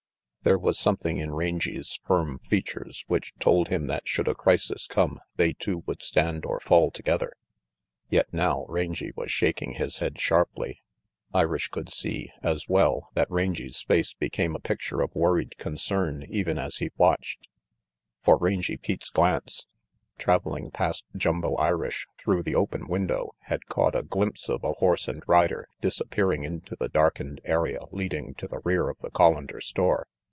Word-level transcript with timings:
There 0.43 0.57
was 0.57 0.79
something 0.79 1.19
in 1.19 1.35
Rangy's 1.35 1.99
firm 2.07 2.39
features 2.49 3.05
which 3.05 3.31
told 3.37 3.67
him 3.67 3.85
that 3.85 4.07
should 4.07 4.27
a 4.27 4.33
ciisis 4.33 4.89
come 4.89 5.19
they 5.35 5.53
two 5.53 5.83
would 5.85 6.01
stand 6.01 6.45
or 6.47 6.59
fall 6.59 6.89
together; 6.89 7.33
yet 8.09 8.33
now 8.33 8.65
Rangy 8.67 9.11
was 9.15 9.31
shaking 9.31 9.73
his 9.75 9.99
head 9.99 10.19
sharply. 10.19 10.81
Irish 11.31 11.67
could 11.67 11.89
see, 11.89 12.31
as 12.41 12.67
well, 12.67 13.09
that 13.13 13.29
Rangy's 13.29 13.79
face 13.83 14.15
became 14.15 14.55
a 14.55 14.59
picture 14.59 15.01
of 15.01 15.13
worried 15.13 15.59
concern 15.59 16.25
even 16.27 16.57
as 16.57 16.77
he 16.77 16.89
watched. 16.97 17.47
For 18.23 18.35
Rangy 18.39 18.77
Pete's 18.77 19.11
glance, 19.11 19.67
traveling 20.17 20.71
past 20.71 21.05
Jumbo 21.15 21.53
Irish 21.57 22.07
through 22.17 22.41
the 22.41 22.55
open 22.55 22.87
window, 22.87 23.29
had 23.41 23.67
caught 23.67 23.95
a 23.95 24.01
glimpse 24.01 24.49
of 24.49 24.63
a 24.63 24.71
horse 24.73 25.07
and 25.07 25.21
rider 25.27 25.67
disappearing 25.81 26.45
into 26.45 26.75
the 26.75 26.89
darkened 26.89 27.41
area 27.43 27.81
leading 27.91 28.33
to 28.39 28.47
the 28.47 28.57
rear 28.63 28.89
of 28.89 28.97
the 29.01 29.11
Collander 29.11 29.61
store. 29.61 30.07